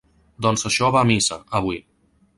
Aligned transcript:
Doncs 0.45 0.65
això 0.69 0.89
va 0.95 1.03
a 1.05 1.07
missa, 1.11 1.39
avui. 1.61 1.81